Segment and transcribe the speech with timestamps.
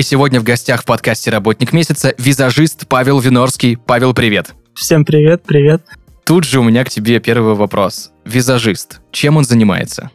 [0.00, 3.76] И сегодня в гостях в подкасте «Работник месяца» визажист Павел Винорский.
[3.76, 4.54] Павел, привет!
[4.72, 5.82] Всем привет, привет.
[6.24, 8.10] Тут же у меня к тебе первый вопрос.
[8.24, 9.02] Визажист.
[9.12, 10.10] Чем он занимается?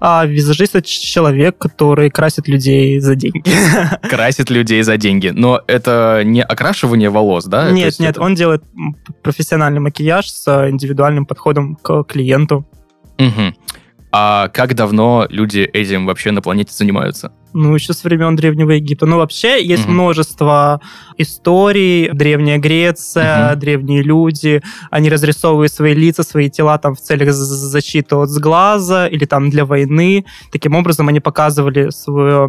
[0.00, 3.44] А визажист это человек, который красит людей за деньги.
[4.08, 5.28] Красит людей за деньги.
[5.28, 7.70] Но это не окрашивание волос, да?
[7.70, 8.64] Нет, нет, это- он делает
[9.22, 12.66] профессиональный макияж с э, индивидуальным подходом к клиенту.
[13.18, 13.54] Мгм.
[14.10, 17.32] А как давно люди этим вообще на планете занимаются?
[17.58, 19.06] Ну, еще с времен Древнего Египта.
[19.06, 19.94] Ну, вообще, есть Мгм.
[19.94, 20.80] множество
[21.16, 22.10] историй.
[22.12, 23.58] Древняя Греция, Мгм.
[23.60, 24.62] древние люди.
[24.90, 29.64] Они разрисовывают свои лица, свои тела там в целях защиты от сглаза или там для
[29.64, 30.26] войны.
[30.52, 32.48] Таким образом, они показывали свое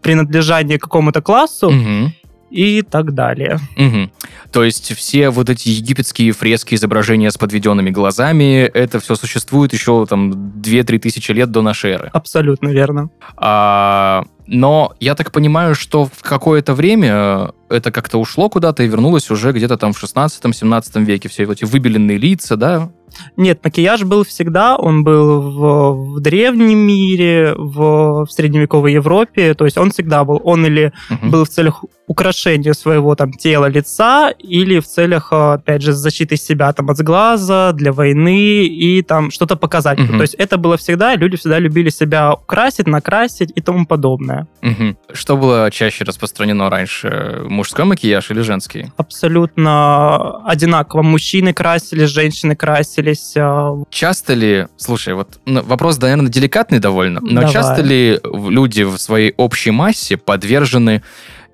[0.00, 2.12] принадлежание к какому-то классу Мгм.
[2.52, 3.58] И так далее.
[3.76, 4.10] Мгм.
[4.52, 10.04] То есть все вот эти египетские фрески, изображения с подведенными глазами, это все существует еще
[10.06, 12.10] там 2-3 тысячи лет до нашей эры.
[12.12, 13.08] Абсолютно верно.
[13.36, 19.30] А, но я так понимаю, что в какое-то время это как-то ушло куда-то и вернулось
[19.30, 21.28] уже где-то там в 16-17 веке.
[21.30, 22.90] Все эти выбеленные лица, да?
[23.36, 29.66] Нет, макияж был всегда, он был в, в древнем мире, в, в средневековой Европе, то
[29.66, 30.40] есть он всегда был.
[30.44, 31.30] Он или Мгм.
[31.30, 36.36] был в целях украшения своего там тела, лица, или в целях, э, опять же, защиты
[36.36, 39.98] себя там от сглаза, для войны и там что-то показать.
[39.98, 40.18] Мгм.
[40.18, 44.46] То есть это было всегда, люди всегда любили себя украсить, накрасить и тому подобное.
[44.60, 44.96] Мгм.
[45.12, 47.40] Что было чаще распространено раньше?
[47.48, 48.92] Мужской макияж или женский?
[48.98, 51.02] Абсолютно одинаково.
[51.02, 53.32] Мужчины красились, женщины красились.
[53.36, 57.52] э, Часто ли, слушай, вот ну, вопрос, наверное, деликатный довольно, но Давай.
[57.52, 61.02] часто ли люди в своей общей массе подвержены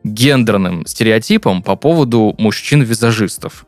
[0.05, 3.67] гендерным стереотипам по поводу мужчин-визажистов?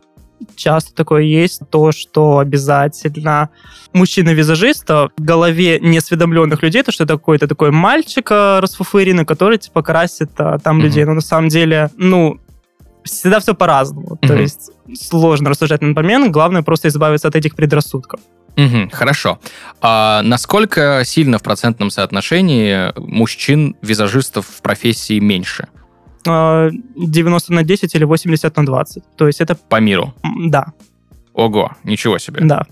[0.57, 3.51] часто такое есть, то, что обязательно
[3.93, 9.83] мужчина-визажиста в голове неосведомленных людей, то, что это какой-то такой мальчик э, расфуфыренный, который, типа,
[9.83, 10.85] красит а, там Мгм.
[10.87, 11.05] людей.
[11.05, 12.41] Но на самом деле, ну,
[13.05, 14.19] всегда все по-разному.
[14.23, 14.43] То Мгм.
[14.43, 18.21] есть сложно рассуждать на этот момент, главное просто избавиться от этих предрассудков.
[18.57, 19.39] Мгм, хорошо.
[19.81, 25.69] А насколько сильно в процентном соотношении мужчин-визажистов в профессии меньше
[26.25, 29.03] 90 на 10 или 80 на 20.
[29.17, 30.15] То есть это, по миру?
[30.49, 30.67] да,
[31.33, 32.41] Ого, ничего себе.
[32.43, 32.67] да.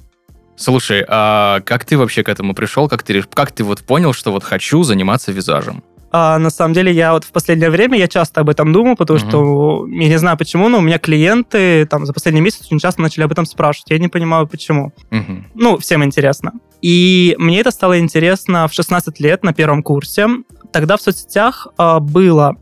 [0.56, 2.88] Слушай, а как ты вообще к этому пришел?
[2.88, 5.84] Как ты, как ты вот понял, что вот хочу заниматься визажем?
[6.10, 9.20] А, на самом деле, я вот в последнее время, я часто об этом думаю, потому
[9.20, 9.28] Мгм.
[9.28, 13.00] что, я не знаю почему, но у меня клиенты там за последний месяц очень часто
[13.02, 13.90] начали об этом спрашивать.
[13.90, 14.92] Я не понимаю, почему.
[15.10, 15.46] Мгм.
[15.54, 16.52] Ну, всем интересно.
[16.82, 20.26] И мне это стало интересно в 16 лет на первом курсе.
[20.72, 22.56] Тогда в соцсетях а, было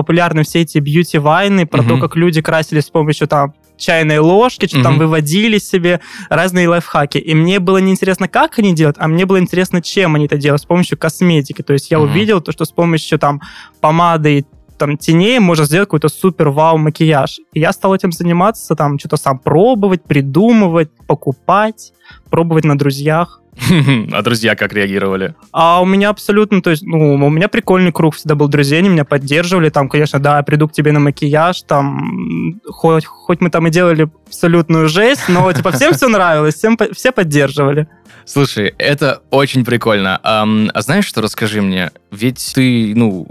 [0.00, 2.00] популярны все эти бьюти-вайны про то, Мгм.
[2.00, 4.98] как люди красились с помощью там чайной ложки, что там Мгм.
[5.06, 7.18] выводили себе разные лайфхаки.
[7.18, 10.36] И мне было не интересно, как они делают, а мне было интересно, чем они это
[10.36, 11.62] делают, с помощью косметики.
[11.62, 12.10] То есть я Мгм.
[12.10, 13.40] увидел то, что с помощью там
[13.80, 14.44] помады и
[14.78, 17.38] там теней можно сделать какой-то супер вау макияж.
[17.52, 21.92] И я стал этим заниматься, там что-то сам пробовать, придумывать, покупать,
[22.30, 23.39] пробовать на друзьях.
[24.12, 25.34] А друзья как реагировали?
[25.52, 28.88] А у меня абсолютно, то есть, ну, у меня прикольный круг всегда был друзей, они
[28.88, 33.50] меня поддерживали, там, конечно, да, я приду к тебе на макияж, там, хоть, хоть мы
[33.50, 37.88] там и делали абсолютную жесть, но, типа, всем все нравилось, всем, все поддерживали.
[38.24, 40.20] Слушай, это очень прикольно.
[40.22, 41.90] Ам, а знаешь, что расскажи мне?
[42.10, 43.26] Ведь ты, ну,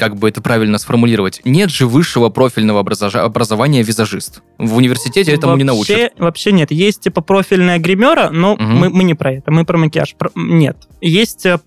[0.00, 4.40] как бы это правильно сформулировать, нет же высшего профильного образования визажист.
[4.56, 5.90] В университете этому не научат.
[5.90, 6.70] Вообще, вообще нет.
[6.70, 8.76] Есть, типа, профильная гримера, но Мгм.
[8.76, 10.14] мы, мы не про это, мы про макияж.
[10.16, 10.88] Про- Нет.
[11.02, 11.58] Есть э,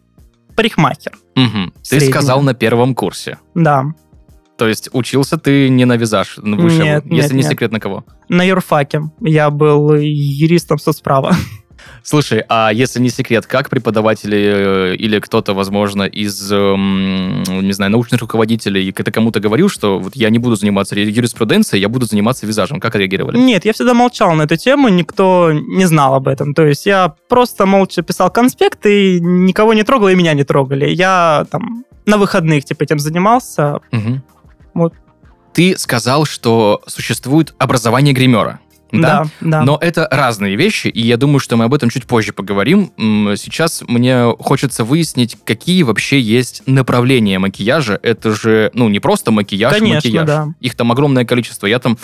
[0.56, 1.72] парикмахер, Мгм.
[1.88, 3.38] Ты сказал на первом курсе.
[3.54, 3.86] да.
[4.56, 7.52] То есть учился ты не на визаж ну, высшего, Нет, если нет, не нет.
[7.52, 8.06] секрет на кого.
[8.30, 11.36] На юрфаке я был юристом соцправа.
[12.04, 17.92] Слушай, а если не секрет, как преподаватели э, или кто-то, возможно, из, эм, не знаю,
[17.92, 22.46] научных руководителей, ты кому-то говорил, что вот я не буду заниматься юриспруденцией, я буду заниматься
[22.46, 22.80] визажем?
[22.80, 23.38] Как реагировали?
[23.38, 26.54] Нет, я всегда молчал на эту тему, никто не знал об этом.
[26.54, 30.90] То есть я просто молча писал конспект, и никого не трогал, и меня не трогали.
[30.90, 33.80] Я там на выходных типа этим занимался.
[33.92, 34.24] Мгм.
[34.74, 34.94] Вот.
[35.54, 38.60] Ты сказал, что существует образование гримера.
[39.02, 39.64] Да, да.
[39.64, 42.92] Но это разные вещи, и я думаю, что мы об этом чуть позже поговорим.
[43.36, 48.00] Сейчас мне хочется выяснить, какие вообще есть направления макияжа.
[48.04, 50.28] Это же, ну, не просто макияж, Конечно, макияж.
[50.28, 50.48] да.
[50.60, 51.66] Их там огромное количество.
[51.66, 51.98] Я там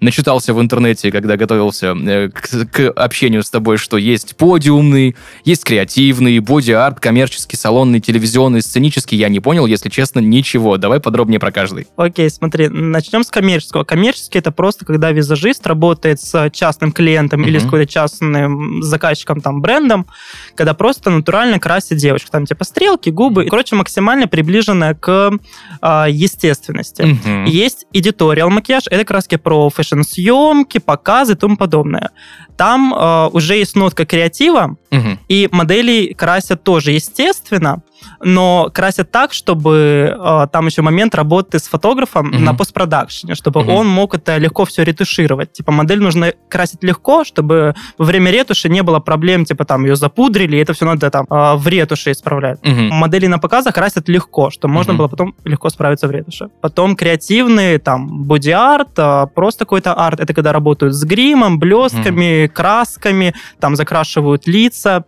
[0.00, 5.64] начитался в интернете, когда готовился э, к, к общению с тобой, что есть подиумный, есть
[5.64, 9.18] креативный, боди-арт, коммерческий, салонный, телевизионный, сценический.
[9.18, 10.76] Я не понял, если честно, ничего.
[10.76, 11.88] Давай подробнее про каждый.
[11.96, 13.84] Окей, смотри, начнем с коммерческого.
[13.84, 19.60] Коммерческий это просто когда визажист работает с частным клиентом или с какой-то частным заказчиком, там,
[19.60, 20.06] брендом,
[20.54, 22.30] когда просто натурально красит девочку.
[22.30, 23.46] Там типа стрелки, губы.
[23.46, 25.32] Короче, максимально приближенная к
[25.80, 27.02] а, естественности.
[27.02, 27.44] Мгм.
[27.44, 32.10] Есть editorial макияж, это раз про фэшн-съемки, показы и тому подобное.
[32.56, 35.18] Там э, уже есть нотка креатива, Мгм.
[35.28, 37.82] и модели красят тоже естественно,
[38.24, 42.44] но красят так, чтобы э, там еще момент работы с фотографом Мгм.
[42.44, 43.70] на постпродакшене, чтобы Мгм.
[43.70, 45.52] он мог это легко все ретушировать.
[45.52, 49.96] Типа модель нужно красить легко, чтобы во время ретуши не было проблем, типа там ее
[49.96, 52.88] запудрили, и это все надо там э, в ретуши исправлять Мгм.
[52.94, 54.98] модели на показах красят легко, что можно Мгм.
[54.98, 56.48] было потом легко справиться в ретуше.
[56.60, 60.20] Потом креативные, там, боди-арт, а, просто какой-то арт.
[60.20, 65.04] Это когда работают с гримом, блестками, красками, там закрашивают лица,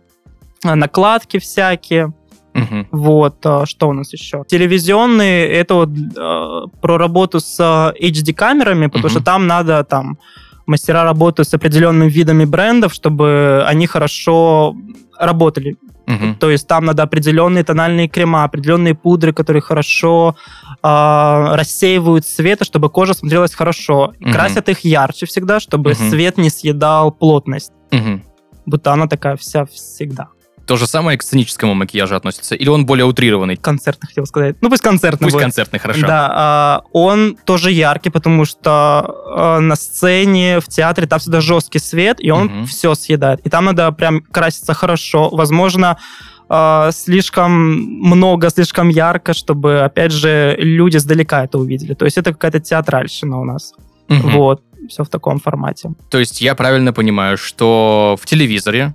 [0.63, 2.13] а, накладки всякие.
[2.53, 2.87] Мгм.
[2.91, 4.43] Вот, а, что у нас еще?
[4.47, 9.09] Телевизионные, это вот а, про работу с а, HD-камерами, потому Мгм.
[9.11, 10.17] что там надо там
[10.69, 14.75] мастера работают с определенными видами брендов, чтобы они хорошо
[15.19, 15.75] работали.
[16.07, 16.35] Мгм.
[16.35, 20.35] То есть там надо определенные тональные крема, определенные пудры, которые хорошо
[20.81, 24.13] а, рассеивают свет, чтобы кожа смотрелась хорошо.
[24.19, 24.31] Мгм.
[24.31, 26.09] Красят их ярче всегда, чтобы Мгм.
[26.09, 27.73] свет не съедал плотность.
[27.91, 28.23] Мгм.
[28.65, 30.29] Будто она такая вся всегда.
[30.69, 32.53] То же самое к сценическому макияжу относится?
[32.53, 33.55] Или он более утрированный?
[33.55, 34.55] Концертный хотел сказать.
[34.61, 35.41] Ну пусть концертный Пусть будет.
[35.41, 36.05] концертный, хорошо.
[36.05, 41.79] Да, а, он тоже яркий, потому что а, на сцене, в театре там всегда жесткий
[41.79, 42.65] свет, и он Мгм.
[42.67, 43.39] все съедает.
[43.47, 45.29] И там надо прям краситься хорошо.
[45.31, 45.97] Возможно,
[46.49, 51.95] а, слишком много, слишком ярко, чтобы, опять же, люди сдалека это увидели.
[51.95, 53.73] То есть это какая-то театральщина у нас.
[54.07, 54.29] Мгм.
[54.33, 55.89] Вот, все в таком формате.
[56.11, 58.93] То есть я правильно понимаю, что в телевизоре,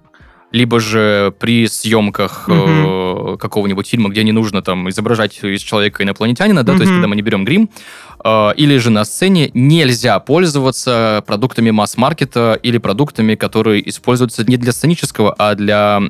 [0.55, 6.63] либо же при съемках э, какого-нибудь фильма, где не нужно там изображать из человека инопланетянина,
[6.63, 7.69] да, то есть когда мы не берем грим,
[8.57, 15.35] или же на сцене нельзя пользоваться продуктами масс-маркета или продуктами, которые используются не для сценического,
[15.39, 16.01] а для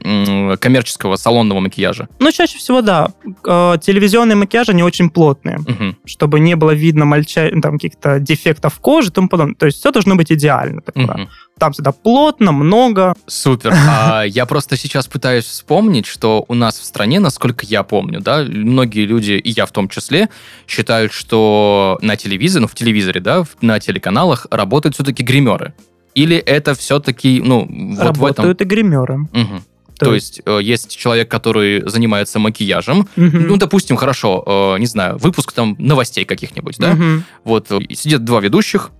[0.61, 2.09] коммерческого салонного макияжа.
[2.19, 3.09] Ну, чаще всего, да.
[3.47, 5.59] Э, Телевизионные макияжи, они очень плотные.
[5.59, 5.97] Мгм.
[6.05, 7.51] чтобы не было видно мальча...
[7.63, 9.55] там, каких-то дефектов кожи и тому подобное.
[9.55, 10.81] То есть все должно быть идеально.
[10.83, 11.05] такое.
[11.07, 11.29] Мгм.
[11.59, 13.15] Там всегда плотно, много.
[13.27, 13.73] Супер.
[13.95, 18.45] А я просто сейчас пытаюсь вспомнить, что у нас в стране, насколько я помню, да,
[18.47, 20.29] многие люди, и я в том числе,
[20.67, 25.75] считают, что на телевизоре, ну, в телевизоре, да, на телеканалах работают все-таки гримеры.
[26.15, 28.23] Или это все-таки, ну, вот в этом...
[28.23, 29.19] Работают и гримеры.
[29.33, 29.65] Мгм.
[29.99, 33.09] То, есть э, есть человек, который занимается макияжем.
[33.17, 33.47] Мгм.
[33.47, 36.95] Ну, допустим, хорошо, э, не знаю, выпуск там новостей каких-нибудь, да?
[36.95, 37.25] Мгм.
[37.45, 38.91] Вот э, сидят два ведущих.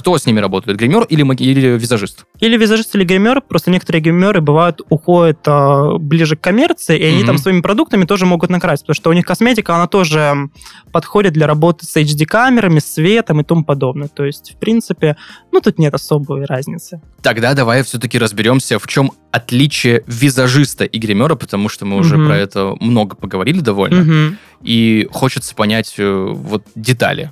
[0.00, 0.78] Кто с ними работает?
[0.78, 2.24] Гример или, или визажист?
[2.40, 3.42] Или визажист, или гример.
[3.42, 7.26] Просто некоторые гримеры бывают, уходят а, ближе к коммерции, и они Мгм.
[7.26, 8.86] там своими продуктами тоже могут накрасить.
[8.86, 10.48] Потому что у них косметика, она тоже
[10.90, 14.08] подходит для работы с HD-камерами, светом и тому подобное.
[14.08, 15.18] То есть, в принципе,
[15.52, 17.02] ну, тут нет особой разницы.
[17.22, 22.26] Тогда давай все-таки разберемся, в чем отличие визажиста и гримера, потому что мы уже Мгм.
[22.26, 24.38] про это много поговорили довольно, Мгм.
[24.62, 27.30] и хочется понять э, вот детали.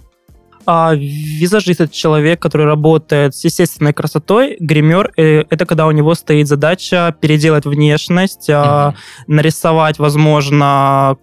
[0.70, 4.58] А визажист это человек, который работает с естественной красотой.
[4.60, 8.92] Гример это когда у него стоит задача переделать внешность, а,
[9.26, 11.16] нарисовать, возможно,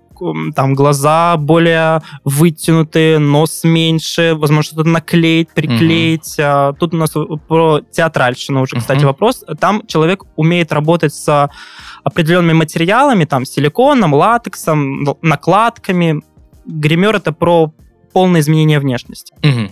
[0.56, 6.38] там глаза более вытянутые, нос меньше, возможно, что-то наклеить, приклеить.
[6.40, 7.14] А, Тут у нас
[7.48, 9.08] про театральщину уже, кстати, Мгм.
[9.10, 9.44] вопрос.
[9.60, 11.50] Там человек умеет работать с
[12.04, 16.24] определенными материалами, там, силиконом, латексом, накладками.
[16.66, 17.72] Грим это про
[18.16, 19.34] полное изменение внешности.
[19.44, 19.70] Мгм.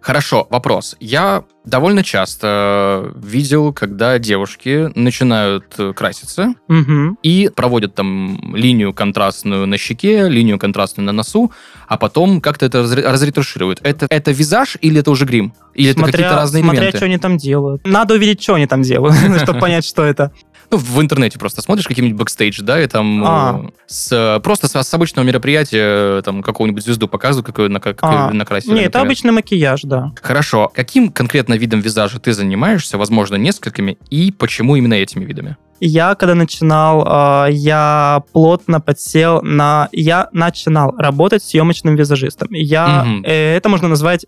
[0.00, 0.96] Хорошо, вопрос.
[1.00, 7.18] Я довольно часто видел, когда девушки начинают э, краситься Мгм.
[7.22, 11.52] и проводят там линию контрастную на щеке, линию контрастную на носу,
[11.88, 13.80] а потом как-то это разре- разретушируют.
[13.82, 15.52] Это, это визаж или это уже грим?
[15.74, 16.96] Или это какие-то разные смотря элементы?
[16.96, 17.86] что они там делают.
[17.86, 20.32] Надо увидеть, что они там делают, чтобы понять, что это.
[20.70, 23.62] Ну, в интернете просто смотришь какие-нибудь бэкстейдж, да, и там А.
[23.64, 27.80] э, с, э, просто с, с обычного мероприятия э, там какого-нибудь звезду показывают, какую, на,
[27.80, 28.30] как, А.
[28.30, 28.74] накрасили.
[28.74, 30.12] Не, это обычный макияж, да.
[30.22, 30.70] Хорошо.
[30.74, 35.56] Каким конкретно видом визажа ты занимаешься, возможно, несколькими, и почему именно этими видами?
[35.80, 39.88] Я, когда начинал, а, я плотно подсел на...
[39.92, 42.48] Я начинал работать съемочным визажистом.
[42.52, 43.06] Я...
[43.24, 44.26] Э, Это можно назвать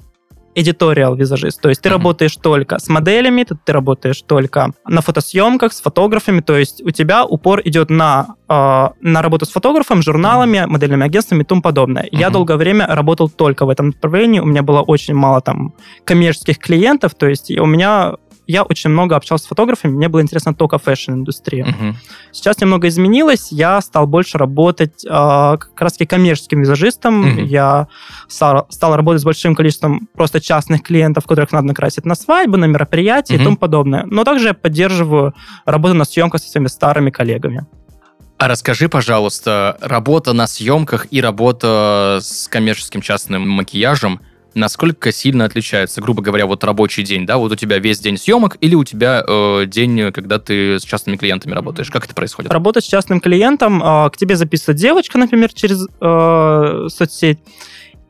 [0.54, 1.61] editorial визажист.
[1.61, 1.99] То есть ты Мгм.
[1.99, 6.40] работаешь только с моделями, ты, ты работаешь только на фотосъемках, с фотографами.
[6.40, 11.42] То есть у тебя упор идет на, э, на работу с фотографом, журналами, модельными агентствами
[11.42, 12.06] и тому подобное.
[12.12, 12.32] Я Мгм.
[12.35, 14.40] долгое время работал только в этом направлении.
[14.40, 17.14] У меня было очень мало там коммерческих клиентов.
[17.14, 18.14] То есть у меня
[18.52, 21.64] я очень много общался с фотографами, мне было интересно только фэшн-индустрия.
[21.64, 21.97] Мгм.
[22.32, 27.44] Сейчас немного изменилось, я стал больше работать э, как раз-таки коммерческим визажистом, Мгм.
[27.44, 27.88] я
[28.28, 32.66] стал, стал работать с большим количеством просто частных клиентов, которых надо накрасить на свадьбы, на
[32.66, 33.42] мероприятия Мгм.
[33.42, 34.04] и тому подобное.
[34.06, 37.66] Но также я поддерживаю работу на съемках со своими старыми коллегами.
[38.38, 44.21] А расскажи, пожалуйста, работа на съемках и работа с коммерческим частным макияжем,
[44.54, 48.56] насколько сильно отличается, грубо говоря, вот рабочий день, да, вот у тебя весь день съемок
[48.61, 52.52] или у тебя э, день, когда ты с частными клиентами работаешь, как это происходит?
[52.52, 57.38] Работать с частным клиентом, э, к тебе записывает девочка, например, через э, соцсеть,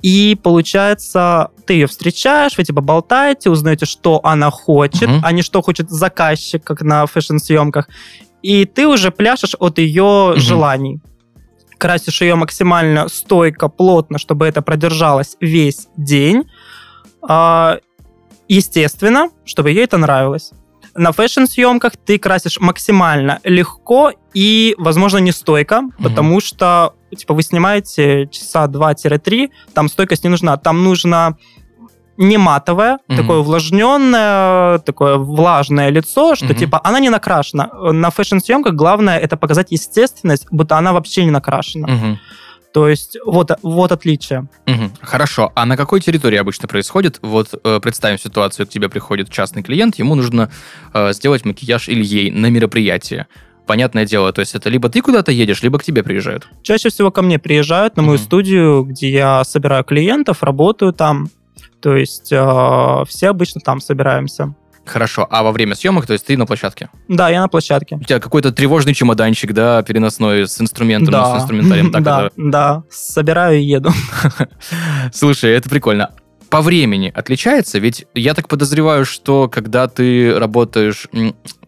[0.03, 5.21] и получается, ты ее встречаешь, вы типа болтаете, узнаете, что она хочет, Мгм.
[5.23, 7.89] а не что хочет заказчик, как на фэшн-съемках.
[8.43, 10.41] И ты уже пляшешь от ее Мгм.
[10.41, 11.01] желаний.
[11.83, 16.49] Красишь ее максимально стойко, плотно, чтобы это продержалось весь день.
[17.29, 17.79] А,
[18.49, 20.53] Естественно, чтобы ей это нравилось.
[20.95, 28.29] На фэшн-съемках ты красишь максимально легко и, возможно, не стойко, потому что, типа, вы снимаете
[28.31, 30.59] часа 2-3, там стойкость не нужна.
[30.59, 31.39] Там нужно
[32.17, 33.17] не матовое, Мгм.
[33.17, 36.55] такое увлажненное, такое влажное лицо, что, Мгм.
[36.57, 37.71] типа, она не накрашена.
[37.93, 41.89] На фэшн-съемках главное это показать естественность, будто она вообще не накрашена.
[41.89, 42.19] Мгм.
[42.75, 44.47] То есть вот, вот отличие.
[44.67, 44.93] Мгм.
[45.03, 45.53] Хорошо.
[45.55, 47.19] А на какой территории обычно происходит?
[47.23, 50.51] Вот э, представим ситуацию, к тебе приходит частный клиент, ему нужно
[50.95, 53.27] э, сделать макияж или ей на мероприятие.
[53.67, 56.49] Понятное дело, то есть это либо ты куда-то едешь, либо к тебе приезжают.
[56.63, 58.25] Чаще всего ко мне приезжают на мою Мгм.
[58.25, 61.29] студию, где я собираю клиентов, работаю там.
[61.83, 64.55] То есть э, все обычно там собираемся.
[64.85, 65.29] Хорошо.
[65.31, 66.89] А во время съемок, то есть ты на площадке?
[67.09, 67.97] Да, я на площадке.
[67.97, 71.39] У тебя какой-то тревожный чемоданчик, да, переносной с инструментами, да.
[71.39, 71.93] с инструментарием.
[71.93, 72.83] Так да, это- да.
[72.91, 73.91] Собираю и еду.
[75.13, 76.11] Слушай, это прикольно.
[76.51, 77.79] По времени отличается?
[77.79, 81.07] Ведь я так подозреваю, что когда ты работаешь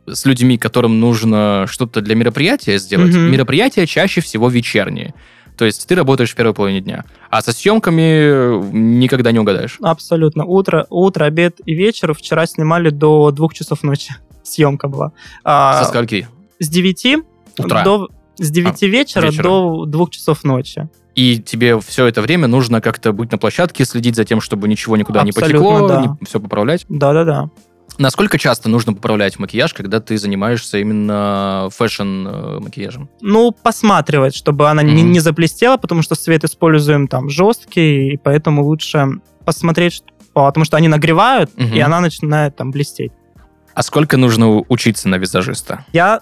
[0.06, 3.30] с людьми, которым нужно что-то для мероприятия сделать, Мгм.
[3.32, 5.14] мероприятия чаще всего вечерние.
[5.56, 7.04] То есть ты работаешь в первой половине дня.
[7.30, 9.78] А со съемками э, никогда не угадаешь.
[9.82, 10.44] Абсолютно.
[10.44, 12.12] Утро, утро, обед и вечер.
[12.14, 14.14] Вчера снимали до двух часов ночи.
[14.42, 15.12] Съемка была.
[15.44, 16.28] А, Со скольки?
[16.58, 17.16] с 9
[17.58, 17.80] Утра.
[17.80, 19.42] А, до с 9 вечера, вечера.
[19.42, 20.88] до двух часов ночи.
[21.14, 24.96] И тебе все это время нужно как-то быть на площадке, следить за тем, чтобы ничего
[24.96, 26.16] никуда не Абсолютно, потекло, да.
[26.26, 26.84] все поправлять.
[26.88, 27.50] Да-да-да.
[27.98, 33.08] Насколько часто нужно поправлять макияж, когда ты занимаешься именно фэшн-макияжем?
[33.20, 35.12] Ну, посматривать, чтобы она не, Мгм.
[35.12, 39.06] не заблестела, потому что свет используем там жесткий, и поэтому лучше
[39.44, 41.72] посмотреть, потому что они нагревают, Мгм.
[41.74, 43.12] и она начинает там блестеть.
[43.74, 45.84] А сколько нужно учиться на визажиста?
[45.92, 46.20] Я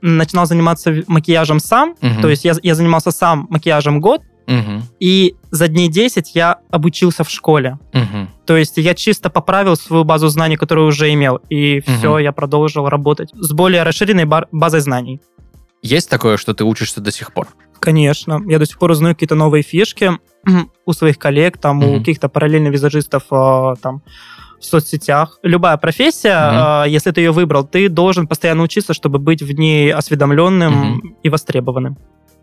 [0.00, 2.22] начинал заниматься макияжем сам, Мгм.
[2.22, 4.82] то есть я, я занимался сам макияжем год, Мгм.
[4.98, 7.78] и за дней 10 я обучился в школе.
[7.92, 8.28] Мгм.
[8.46, 11.96] То есть я чисто поправил свою базу знаний, которую уже имел, и Мгм.
[11.98, 15.20] все, я продолжил работать с более расширенной базой знаний.
[15.82, 17.46] Есть такое, что ты учишься до сих пор?
[17.78, 18.40] Конечно.
[18.48, 20.10] Я до сих пор узнаю какие-то новые фишки
[20.86, 21.98] у своих коллег, там, у Мгм.
[22.00, 24.02] каких-то параллельных визажистов э, там,
[24.60, 25.38] в соцсетях.
[25.44, 29.92] Любая профессия, э, если ты ее выбрал, ты должен постоянно учиться, чтобы быть в ней
[29.92, 31.96] осведомленным и востребованным.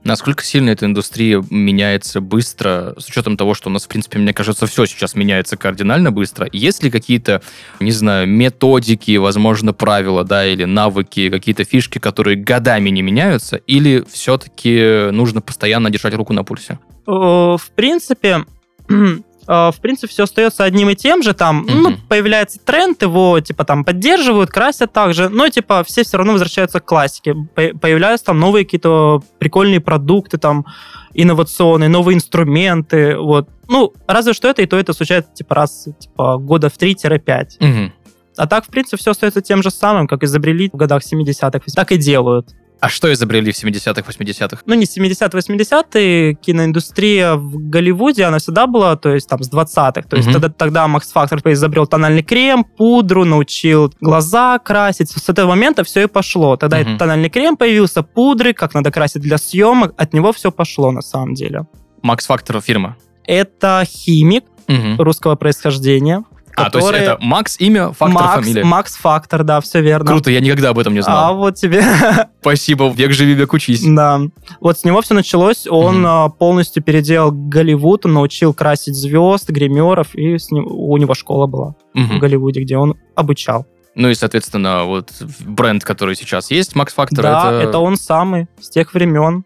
[0.05, 4.33] Насколько сильно эта индустрия меняется быстро, с учетом того, что у нас, в принципе, мне
[4.33, 6.47] кажется, все сейчас меняется кардинально быстро.
[6.51, 7.41] Есть ли какие-то,
[7.79, 14.05] не знаю, методики, возможно, правила, да, или навыки, какие-то фишки, которые годами не меняются, или
[14.07, 16.77] все-таки нужно постоянно держать руку на пульсе?
[17.07, 18.45] В принципе,
[19.47, 21.33] в принципе, все остается одним и тем же.
[21.33, 22.01] Там, ну, Мгм.
[22.07, 25.29] появляется тренд, его, типа, там, поддерживают, красят так же.
[25.29, 27.35] Но, типа, все все равно возвращаются к классике.
[27.55, 30.65] По- Появляются там новые какие-то прикольные продукты, там,
[31.13, 33.47] инновационные, новые инструменты, вот.
[33.67, 37.57] Ну, разве что это и то это случается, типа, раз, типа, года в 3-5.
[37.59, 37.93] Мгм.
[38.37, 41.65] А так, в принципе, все остается тем же самым, как изобрели в годах 70-х.
[41.73, 42.49] Так и делают.
[42.85, 44.61] А что изобрели в 70-х, 80-х?
[44.67, 50.03] ну, не 70-80-е, киноиндустрия в Голливуде, она всегда была, то есть там с 20-х.
[50.03, 50.33] То есть Мгм.
[50.33, 55.09] тогда, тогда Макс Фактор изобрел тональный крем, пудру, научил глаза красить.
[55.09, 56.57] С этого момента все и пошло.
[56.57, 59.93] Тогда и тональный крем появился, пудры, как надо красить для съемок.
[59.97, 61.65] От него все пошло на самом деле.
[62.03, 62.97] Макс Фактор фирма.
[63.25, 64.97] Это химик Мгм.
[65.01, 66.23] русского происхождения,
[66.55, 68.63] А, то есть которые- это Макс, имя, фактор, Макс, фамилия.
[68.63, 70.05] Макс Фактор, да, все верно.
[70.07, 71.35] Круто, я никогда об этом не А знал.
[71.37, 71.83] вот тебе,
[72.41, 73.83] Спасибо, век живи, век учись.
[73.85, 74.21] да.
[74.61, 75.67] Вот с него все началось.
[75.69, 81.13] Он а, полностью переделал Голливуд, он научил красить звезд, гримеров, и с ним- у него
[81.13, 82.19] школа была в Мгм.
[82.19, 83.65] Голливуде, где он обучал.
[83.95, 88.47] Ну и, соответственно, вот бренд, который сейчас есть, Макс Фактор, да, это, это он самый,
[88.59, 89.45] с тех времен.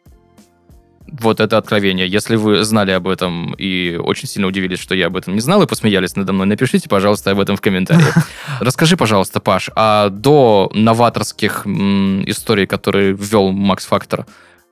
[1.11, 2.07] Вот это откровение.
[2.07, 5.61] Если вы знали об этом и очень сильно удивились, что я об этом не знал
[5.63, 8.15] и посмеялись надо мной, напишите, пожалуйста, об этом в комментариях.
[8.59, 14.25] Расскажи, пожалуйста, Паш, а до новаторских историй, которые ввел Макс Фактор,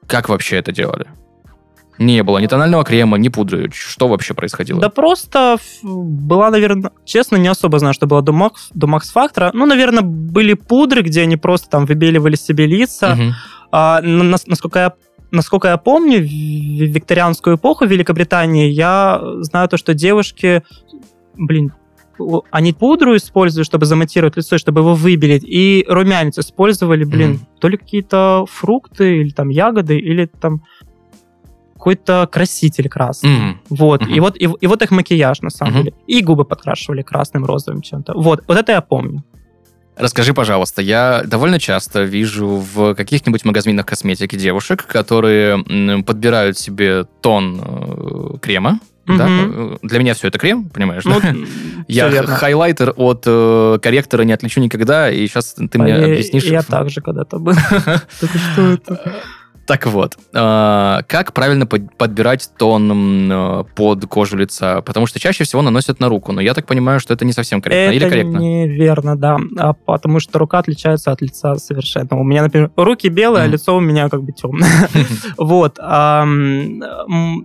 [0.05, 1.07] как вообще это делали?
[1.99, 3.71] Не было ни тонального крема, ни пудры.
[3.73, 4.79] Что вообще происходило?
[4.79, 9.49] Да просто была, наверное, честно, не особо знаю, что было до Макс, до Макс Фактора.
[9.53, 13.15] Ну, наверное, были пудры, где они просто там выбеливали себе лица.
[13.15, 13.33] Мгм.
[13.71, 14.93] А, на- нас- насколько я
[15.31, 20.63] насколько я помню, в викторианскую эпоху в Великобритании я знаю то, что девушки,
[21.35, 21.73] блин,
[22.49, 27.47] они пудру используют, чтобы заматировать лицо, чтобы его выбелить, и румянец использовали, блин, Мгм.
[27.59, 30.63] то ли какие-то фрукты, или там ягоды, или там
[31.75, 33.29] какой-то краситель красный.
[33.29, 33.61] Мгм.
[33.69, 34.13] Вот, Мгм.
[34.13, 35.83] и вот, и, и вот их макияж, на самом Мгм.
[35.83, 35.95] деле.
[36.07, 38.13] И губы подкрашивали красным, розовым чем-то.
[38.15, 39.23] Вот, вот это я помню.
[39.97, 45.63] Расскажи, пожалуйста, я довольно часто вижу в каких-нибудь магазинах косметики девушек, которые
[46.03, 48.79] подбирают себе тон э, крема.
[49.07, 49.27] Да?
[49.29, 51.05] Э, Для меня все это крем, понимаешь?
[51.05, 51.33] Ну, да?
[51.87, 52.35] Я верно.
[52.35, 56.43] хайлайтер от э, корректора не отличу никогда, и сейчас ты мне Поверь, объяснишь.
[56.43, 57.53] Я также когда-то был.
[58.19, 59.15] Только что это?
[59.67, 64.81] Так вот, э, как правильно под- подбирать тон э, под кожу лица?
[64.81, 67.61] Потому что чаще всего наносят на руку, но я так понимаю, что это не совсем
[67.61, 67.93] корректно.
[67.93, 68.37] Или Это корректно?
[68.37, 69.37] неверно, да.
[69.57, 72.17] А потому что рука отличается от лица совершенно.
[72.17, 74.69] У меня, например, руки белые, а лицо у меня как бы темное.
[75.37, 75.77] Вот.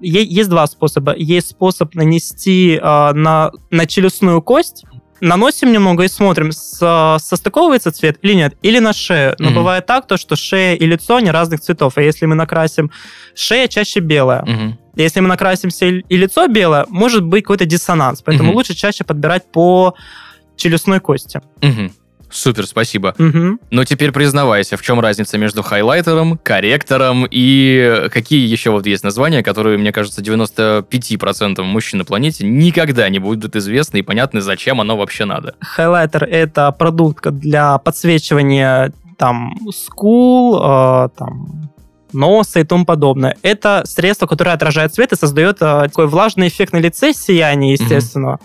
[0.00, 1.14] Есть два способа.
[1.16, 3.50] Есть способ нанести а, на
[3.86, 4.84] челюстную кость,
[5.22, 9.34] наносим немного и смотрим, со- состыковывается цвет или нет, или на шею.
[9.38, 9.54] Но Мгм.
[9.56, 11.94] бывает так, то, что шея и лицо, они разных цветов.
[11.96, 12.90] А если мы накрасим...
[13.34, 14.42] Шея чаще белая.
[14.44, 14.78] Мгм.
[14.96, 18.20] Если мы накрасимся и лицо белое, может быть какой-то диссонанс.
[18.22, 18.56] Поэтому Мгм.
[18.56, 19.94] лучше чаще подбирать по
[20.56, 21.40] челюстной кости.
[21.62, 21.92] Мгм.
[22.32, 23.14] Супер, спасибо.
[23.18, 23.60] Мгм.
[23.70, 29.42] Ну, теперь признавайся, в чем разница между хайлайтером, корректором и какие еще вот есть названия,
[29.42, 34.96] которые, мне кажется, 95% мужчин на планете никогда не будут известны и понятны, зачем оно
[34.96, 35.54] вообще надо.
[35.60, 41.70] Хайлайтер— это продукт для подсвечивания там скул, э, там
[42.12, 43.36] носа и тому подобное.
[43.42, 48.38] Это средство, которое отражает свет и создает э, такой влажный эффект на лице, сияние, естественно.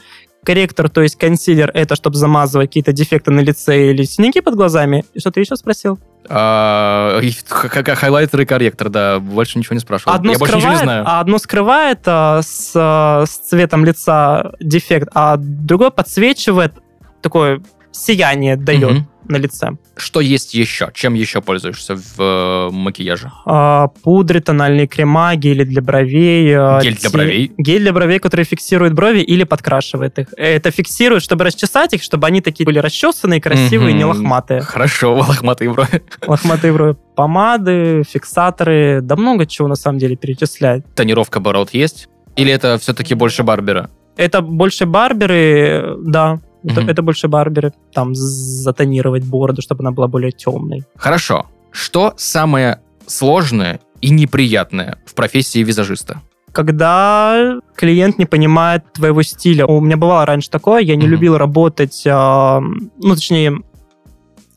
[0.47, 5.03] Корректор, то есть консилер, это чтобы замазывать какие-то дефекты на лице или синяки под глазами.
[5.13, 5.99] И что ты еще спросил?
[6.29, 10.13] А, хайлайтер и корректор, да, больше ничего не спрашивал.
[10.13, 11.03] Одно Я больше ничего не скрывает, знаю.
[11.05, 16.75] а одно скрывает а, с, а, с цветом лица дефект, а другое подсвечивает
[17.21, 17.61] такое
[17.97, 19.07] сияние дает Мгм.
[19.27, 19.71] на лице.
[19.97, 20.89] Что есть еще?
[20.93, 23.31] Чем еще пользуешься в э, макияже?
[23.45, 26.53] А, пудры, тональные крема, гели для бровей.
[26.57, 27.51] а, Гель для те- бровей?
[27.57, 30.27] Гель для бровей, который фиксирует брови или подкрашивает их.
[30.37, 34.09] Это фиксирует, чтобы расчесать их, чтобы они такие были расчесанные, красивые, не Мгм.
[34.17, 34.61] лохматые.
[34.61, 36.03] Хорошо, лохматые брови.
[36.25, 36.95] Лохматые брови.
[37.15, 40.83] Помады, фиксаторы, да много чего на самом деле перечислять.
[40.95, 42.07] Тонировка бород есть?
[42.35, 43.89] Или это все-таки больше Барбера?
[44.15, 46.39] Это больше барберы, да.
[46.63, 46.89] Это, Мгм.
[46.89, 47.73] это больше барберы.
[47.93, 50.83] Там затонировать бороду, чтобы она была более темной.
[50.95, 51.45] Хорошо.
[51.71, 56.21] Что самое сложное и неприятное в профессии визажиста?
[56.51, 59.65] Когда клиент не понимает твоего стиля.
[59.65, 61.11] У меня бывало раньше такое, я не Мгм.
[61.11, 63.61] любил работать, а, ну, точнее,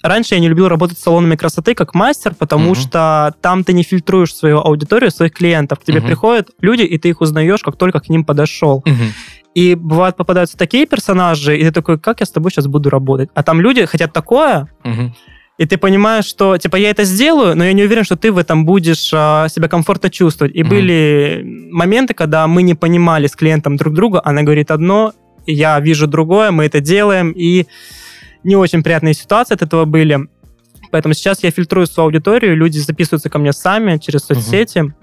[0.02, 2.74] раньше я не любил работать с салонами красоты как мастер, потому Мгм.
[2.76, 5.80] что там ты не фильтруешь свою аудиторию, своих клиентов.
[5.80, 6.06] К тебе Мгм.
[6.06, 8.82] приходят люди, и ты их узнаешь, как только к ним подошел.
[8.86, 9.12] Мгм.
[9.54, 13.30] И бывают попадаются такие персонажи, и ты такой, как я с тобой сейчас буду работать?
[13.34, 15.12] А там люди хотят такое, Мгм.
[15.58, 18.38] и ты понимаешь, что, типа, я это сделаю, но я не уверен, что ты в
[18.38, 20.54] этом будешь а, себя комфортно чувствовать.
[20.54, 20.68] И Мгм.
[20.70, 25.12] были моменты, когда мы не понимали с клиентом друг друга, она говорит одно,
[25.46, 27.66] я вижу другое, мы это делаем, и
[28.44, 30.28] не очень приятные ситуации от этого были.
[30.92, 34.94] Поэтому сейчас я фильтрую свою аудиторию, люди записываются ко мне сами через соцсети,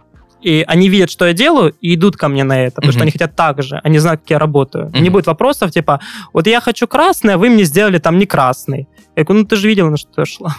[0.48, 3.04] и они видят, что я делаю, и идут ко мне на это, потому что Мгм.
[3.04, 4.90] они хотят так же, они знают, как я работаю.
[4.94, 5.12] Не Мгм.
[5.14, 6.00] будет вопросов, типа,
[6.34, 8.88] вот я хочу красный, а вы мне сделали там не красный.
[9.18, 10.56] Я говорю, ну ты же видела, на что я шла.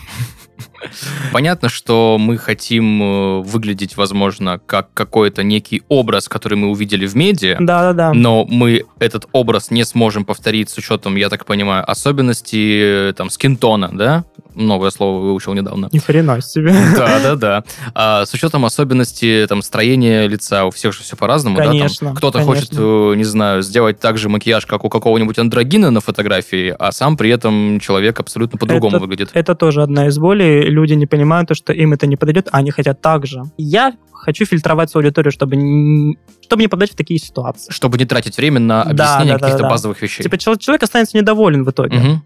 [1.33, 7.14] Понятно, что мы хотим э, выглядеть, возможно, как какой-то некий образ, который мы увидели в
[7.16, 8.12] медиа, Да-да-да.
[8.12, 13.31] но мы этот образ не сможем повторить с учетом, я так понимаю, особенностей э, там
[13.31, 14.24] скинтона, да?
[14.59, 15.88] Новое слово выучил недавно.
[15.92, 16.75] Ни хрена себе.
[16.97, 17.64] Да, да, да.
[17.94, 21.64] А с учетом особенностей там строения лица, у всех же все по-разному, да?
[21.66, 22.55] Конечно, Кто-то конечно.
[22.55, 26.92] хочет, э, не знаю, сделать так же макияж, как у какого-нибудь андрогина на фотографии, а
[26.92, 29.31] сам при этом человек абсолютно по-другому Это- выглядит.
[29.33, 30.62] Это тоже одна из болей.
[30.68, 33.42] Люди не понимают, то, что им это не подойдет, а они хотят так же.
[33.57, 37.73] Я хочу фильтровать свою аудиторию, чтобы, н- чтобы не попадать в такие ситуации.
[37.73, 39.71] Чтобы не тратить время на Да, объяснение да, да, каких-то да.
[39.71, 40.23] базовых вещей.
[40.25, 42.21] Типа чел- человек останется недоволен в итоге.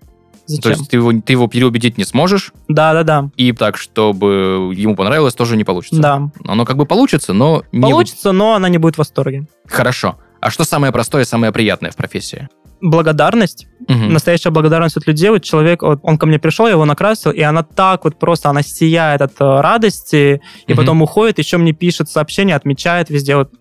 [0.48, 0.57] Мгм.
[0.57, 0.70] То Зачем?
[0.72, 3.31] есть ты его, ты его переубедить не сможешь, Да, да, да.
[3.37, 6.00] и так, чтобы ему понравилось, тоже не получится.
[6.02, 6.31] Да.
[6.46, 7.81] Оно как бы получится, но не...
[7.81, 9.46] Получится, но она не будет в восторге.
[9.66, 10.18] Хорошо.
[10.40, 12.48] А что самое простое и самое приятное в профессии?
[12.81, 13.68] Благодарность.
[13.88, 14.12] Мгм.
[14.12, 15.31] Настоящая благодарность от людей.
[15.31, 18.50] Вот человек, вот он ко мне пришел, я его накрасил, и она так вот просто,
[18.50, 20.76] она сияет от э, радости, и Мгм.
[20.81, 23.37] потом уходит, еще мне пишет сообщения, отмечает везде.
[23.37, 23.52] Вот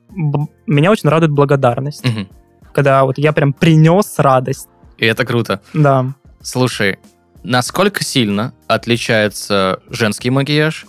[0.66, 2.04] меня очень радует благодарность.
[2.04, 2.28] Мгм.
[2.74, 4.68] Когда вот я прям принес радость.
[4.98, 5.62] И это круто.
[5.76, 6.08] Да.
[6.44, 7.00] Слушай,
[7.44, 10.86] насколько сильно отличается женский макияж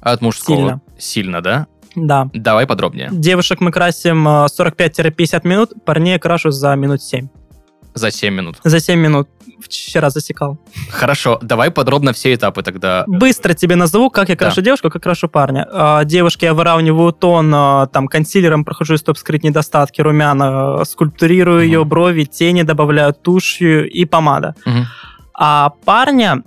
[0.00, 0.56] от мужского?
[0.56, 0.80] Сильно.
[0.98, 1.66] Сильно, да?
[1.94, 2.30] Да.
[2.32, 3.08] Давай подробнее.
[3.10, 7.28] Девушек мы красим э, 45-50 минут, парней крашу за минут 7.
[7.94, 8.58] За 7 минут.
[8.62, 9.28] За 7 минут.
[9.60, 10.58] Вчера засекал.
[10.90, 13.04] Хорошо, давай подробно все этапы тогда.
[13.06, 14.44] Быстро тебе назову, как я Да.
[14.46, 15.66] крашу девушку, как крашу парня.
[15.72, 21.64] А, Девушке я выравниваю тон, а, там, консилером прохожу, чтобы скрыть недостатки румяна, скульптурирую Мгм.
[21.66, 24.54] ее брови, тени добавляю, тушью и помада.
[24.64, 24.86] Мгм.
[25.34, 26.42] А парня,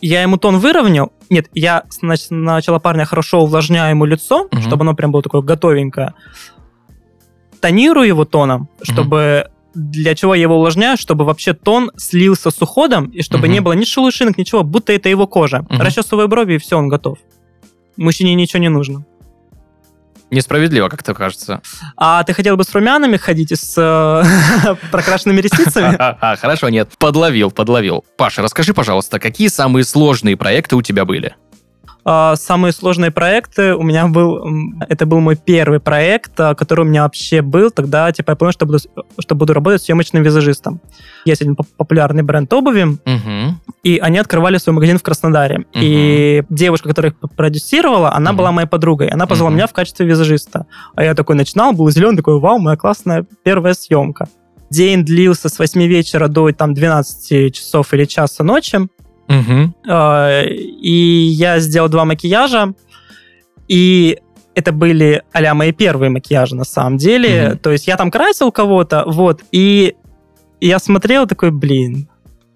[0.00, 1.12] я ему тон выровнял.
[1.30, 4.60] Нет, я значит, сначала парня хорошо увлажняю ему лицо, Мгм.
[4.62, 6.14] чтобы оно прям было такое готовенькое.
[7.60, 9.50] Тонирую его тоном, чтобы...
[9.74, 10.96] Для чего я его увлажняю?
[10.96, 13.52] Чтобы вообще тон слился с уходом, и чтобы Мгм.
[13.52, 15.66] не было ни шелушинок, ничего, будто это его кожа.
[15.68, 15.80] Мгм.
[15.80, 17.18] Расчесываю брови, и все, он готов.
[17.96, 19.04] Мужчине ничего не нужно.
[20.30, 21.60] Несправедливо, как-то кажется.
[21.96, 25.94] А ты хотел бы с румянами ходить и с э, прокрашенными ресницами?
[26.00, 26.90] А, Хорошо, нет.
[26.98, 28.04] Подловил, подловил.
[28.16, 31.36] Паша, расскажи, пожалуйста, какие самые сложные проекты у тебя были?
[32.06, 34.44] А, Самые сложные проекты у меня был...
[34.88, 37.70] Это был мой первый проект, а, который у меня вообще был.
[37.70, 38.78] Тогда, типа, я понял, что буду,
[39.18, 40.80] что буду работать съемочным визажистом.
[41.24, 43.60] Есть один поп- популярный бренд обуви, Мгм.
[43.82, 45.64] и они открывали свой магазин в Краснодаре.
[45.74, 48.38] И девушка, которая их продюсировала, она Мгм.
[48.38, 49.08] была моей подругой.
[49.08, 49.56] Она позвала Мгм.
[49.56, 50.66] меня в качестве визажиста.
[50.94, 54.28] А я такой начинал, был зеленый, такой, вау, моя классная первая съемка.
[54.70, 58.88] День длился с 8 вечера до там, 12 часов или часа ночи.
[59.28, 62.74] Э, И я сделал два макияжа.
[63.68, 64.18] И
[64.54, 67.48] это были а мои первые макияжи на самом деле.
[67.48, 67.58] Мгм.
[67.58, 69.94] То есть я там красил кого-то, вот, и
[70.60, 72.08] я смотрел такой, блин,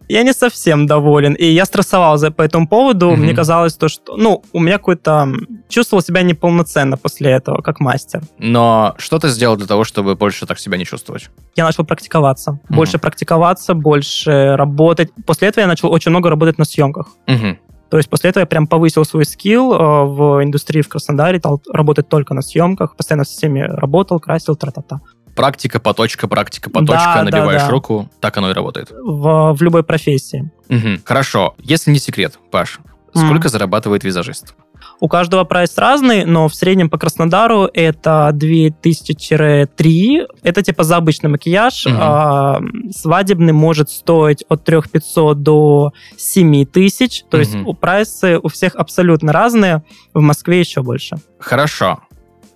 [0.08, 1.34] я не совсем доволен.
[1.34, 3.10] И я стрессовал за, по этому поводу.
[3.10, 3.22] Мгм.
[3.22, 5.28] Мне казалось, то, что, ну, у меня какой-то...
[5.68, 8.22] Чувствовал себя неполноценно после этого, как мастер.
[8.38, 11.28] Но что ты сделал для того, чтобы больше так себя не чувствовать?
[11.56, 12.52] Я начал практиковаться.
[12.52, 12.76] Мгм.
[12.76, 15.10] Больше практиковаться, больше работать.
[15.26, 17.08] После этого я начал очень много работать на съемках.
[17.26, 17.58] Мгм.
[17.90, 21.62] То есть после этого я прям повысил свой скилл э, в индустрии в Краснодаре, стал
[21.72, 25.00] работать только на съемках, постоянно в системе работал, красил, тра-та-та.
[25.34, 27.70] Практика, поточка, практика, поточка, Да, да, набиваешь да.
[27.70, 28.90] руку, так оно и работает.
[28.90, 30.50] В, в любой профессии.
[30.68, 31.00] Мгм.
[31.04, 31.54] Хорошо.
[31.58, 32.80] Если не секрет, Паш,
[33.14, 34.54] сколько зарабатывает визажист?
[35.00, 40.26] У каждого прайс разный, но в среднем по Краснодару это 2000-3.
[40.42, 41.86] Это типа за обычный макияж.
[41.86, 41.96] Мгм.
[42.00, 42.60] А,
[42.94, 47.24] свадебный может стоить от 3500 до 7000.
[47.30, 47.66] То есть Мгм.
[47.68, 49.82] у прайсы у всех абсолютно разные.
[50.14, 51.16] В Москве еще больше.
[51.38, 52.00] Хорошо.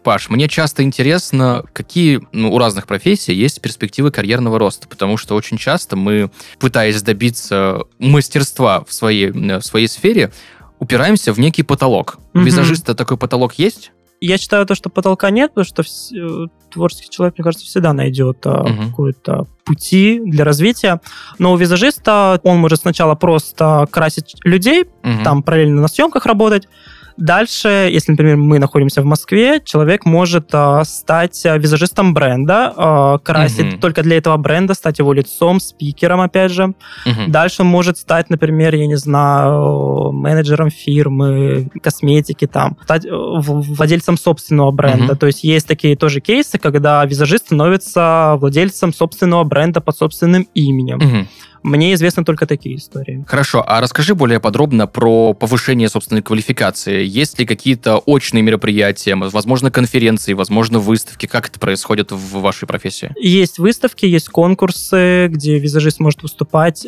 [0.02, 5.36] Паш, мне часто интересно, какие ну, у разных профессий есть перспективы карьерного роста, потому что
[5.36, 10.32] очень часто мы, пытаясь добиться мастерства в своей, э, в своей сфере,
[10.82, 12.18] упираемся в некий потолок.
[12.34, 12.46] У Мгм.
[12.46, 13.92] визажиста такой потолок есть?
[14.20, 18.38] Я считаю то, что потолка нет, потому что э, творческий человек, мне кажется, всегда найдет
[18.44, 18.90] а, Мгм.
[18.90, 21.00] какой-то пути для развития.
[21.38, 25.22] Но у визажиста он может сначала просто красить людей, Мгм.
[25.24, 26.68] там параллельно на съемках работать.
[27.16, 33.18] Дальше, если, например, мы находимся в Москве, человек может а, стать а, визажистом бренда, а,
[33.18, 33.80] красить Мгм.
[33.80, 36.74] только для этого бренда, стать его лицом, спикером, опять же.
[37.06, 37.30] Мгм.
[37.30, 44.16] Дальше он может стать, например, я не знаю, менеджером фирмы, косметики там, стать э, владельцем
[44.16, 45.04] собственного бренда.
[45.04, 45.16] Мгм.
[45.16, 50.98] То есть есть такие тоже кейсы, когда визажист становится владельцем собственного бренда под собственным именем.
[50.98, 51.28] Мгм.
[51.62, 53.24] Мне известны только такие истории.
[53.26, 57.04] Хорошо, а расскажи более подробно про повышение собственной квалификации.
[57.04, 61.26] Есть ли какие-то очные мероприятия, возможно, конференции, возможно, выставки?
[61.26, 63.12] Как это происходит в вашей профессии?
[63.20, 66.86] Есть выставки, есть конкурсы, где визажист может выступать.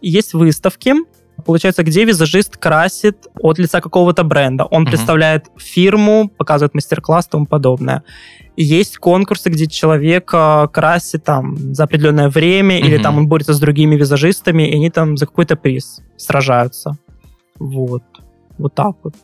[0.00, 0.94] Есть выставки,
[1.44, 4.64] Получается, где визажист красит от лица какого-то бренда.
[4.64, 4.90] Он Мгм.
[4.90, 8.02] представляет фирму, показывает мастер-класс и тому подобное.
[8.56, 10.26] Есть конкурсы, где человек
[10.72, 13.02] красит там за определенное время, или Мгм.
[13.02, 16.96] там он борется с другими визажистами, и они там за какой-то приз сражаются.
[17.58, 18.02] Вот.
[18.58, 19.14] Вот так вот.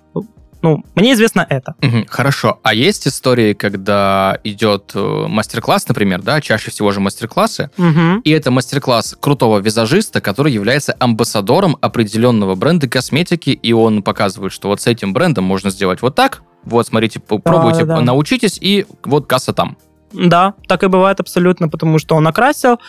[0.63, 1.75] Ну, мне известно это.
[1.81, 2.59] Мгм, Хорошо.
[2.63, 8.21] А есть истории, когда идет э, мастер-класс, например, да, чаще всего же мастер-классы, Мгм.
[8.21, 14.69] и это мастер-класс крутого визажиста, который является амбассадором определенного бренда косметики, и он показывает, что
[14.69, 18.01] вот с этим брендом можно сделать вот так, вот, смотрите, п- пробуйте, да, да.
[18.03, 19.79] научитесь, и вот касса там.
[20.13, 22.81] Да, так и бывает абсолютно, потому что он окрасил.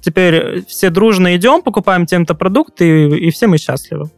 [0.00, 4.10] Теперь все дружно идем, покупаем тем-то продукт, и, и все мы счастливы.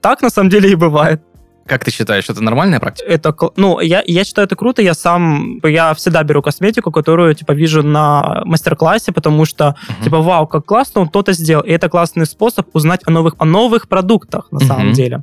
[0.00, 1.22] Так на самом деле и бывает.
[1.68, 3.08] Как ты считаешь, это нормальная практика?
[3.08, 4.80] Это, ну, я, я считаю это круто.
[4.80, 10.04] Я сам, я всегда беру косметику, которую, типа, вижу на мастер-классе, потому что, Мгм.
[10.04, 11.62] типа, вау, как классно он то-то сделал.
[11.62, 14.94] И это классный способ узнать о новых, о новых продуктах, на самом Мгм.
[14.94, 15.22] деле.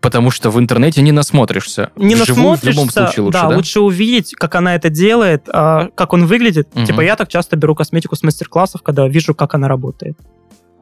[0.00, 1.90] Потому что в интернете не насмотришься.
[1.96, 3.56] Не Вживую насмотришься, в любом случае лучше, да, да?
[3.56, 6.68] лучше увидеть, как она это делает, а, как он выглядит.
[6.74, 6.86] Мгм.
[6.86, 10.16] Типа, я так часто беру косметику с мастер-классов, когда вижу, как она работает.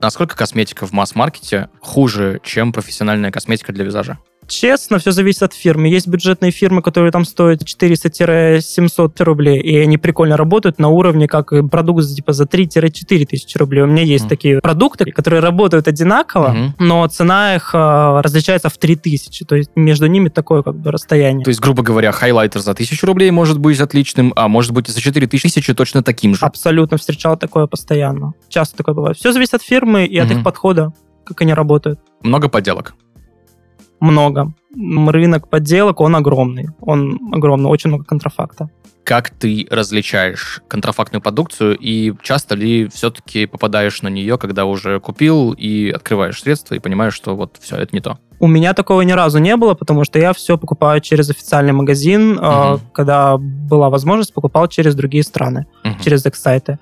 [0.02, 4.18] Насколько косметика в масс-маркете хуже, чем профессиональная косметика для визажа?
[4.48, 5.88] Честно, все зависит от фирмы.
[5.88, 11.52] Есть бюджетные фирмы, которые там стоят 400-700 рублей, и они прикольно работают на уровне, как
[11.70, 13.82] продукт типа за 3-4 тысячи рублей.
[13.82, 14.28] У меня есть Мгм.
[14.30, 16.74] такие продукты, которые работают одинаково, Мгм.
[16.78, 19.44] но цена их э, различается в 3000.
[19.44, 21.44] То есть между ними такое как бы расстояние.
[21.44, 24.92] То есть, грубо говоря, хайлайтер за 1000 рублей может быть отличным, а может быть и
[24.92, 26.44] за 4000 точно таким же.
[26.44, 28.32] Абсолютно встречал такое постоянно.
[28.48, 29.16] Часто такое бывает.
[29.16, 30.38] Все зависит от фирмы и от Мгм.
[30.38, 30.92] их подхода,
[31.24, 32.00] как они работают.
[32.22, 32.94] Много подделок.
[34.00, 34.52] Много.
[34.76, 36.68] Рынок подделок, он огромный.
[36.80, 38.68] Он огромный, очень много контрафакта.
[39.04, 45.52] Как ты различаешь контрафактную продукцию и часто ли все-таки попадаешь на нее, когда уже купил
[45.52, 48.18] и открываешь средства и понимаешь, что вот все, это не то?
[48.38, 52.34] У меня такого ни разу не было, потому что я все покупаю через официальный магазин.
[52.34, 52.80] Мгм.
[52.92, 55.98] Когда была возможность, покупал через другие страны, Мгм.
[56.00, 56.78] через их сайты.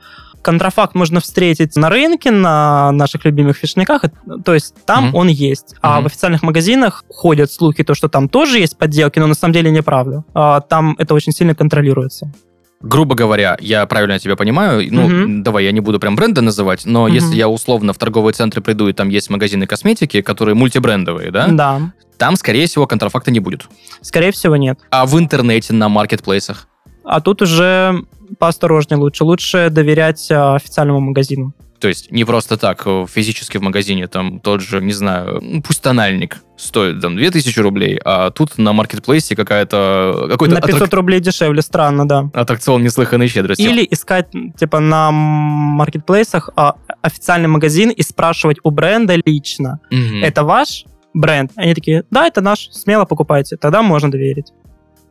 [0.46, 4.08] Контрафакт можно встретить на рынке, на наших любимых фишниках, э,
[4.44, 5.14] то есть там Мгм.
[5.16, 5.74] он есть.
[5.82, 6.04] А Мгм.
[6.04, 9.72] в официальных магазинах ходят слухи, то, что там тоже есть подделки, но на самом деле
[9.72, 10.22] неправда.
[10.34, 12.32] А, Там это очень сильно контролируется.
[12.80, 15.42] Грубо говоря, я правильно тебя понимаю, ну, Мгм.
[15.42, 17.14] давай, я не буду прям бренды называть, но Мгм.
[17.14, 21.48] если я условно в торговые центры приду, и там есть магазины косметики, которые мультибрендовые, да,
[21.48, 21.80] Да.
[22.18, 23.66] там, скорее всего, контрафакта не будет.
[24.00, 24.78] Скорее всего, нет.
[24.90, 26.68] А в интернете, на маркетплейсах?
[27.06, 28.02] А тут уже
[28.38, 29.24] поосторожнее лучше.
[29.24, 31.54] Лучше доверять а, официальному магазину.
[31.78, 35.82] То есть не просто так э, физически в магазине, там тот же, не знаю, пусть
[35.82, 41.60] тональник стоит там 2000 рублей, а тут на маркетплейсе какая-то какой-то На 500 рублей дешевле,
[41.60, 42.30] странно, да.
[42.32, 43.60] аттракцион неслыханной щедрости.
[43.60, 50.24] Или искать, типа, на маркетплейсах а, официальный магазин и спрашивать у бренда лично, Мгм.
[50.24, 51.52] это ваш бренд?
[51.56, 54.46] Они такие, да, это наш, смело покупайте, тогда можно доверить.